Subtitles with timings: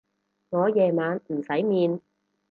[0.49, 2.01] 我夜晚唔使面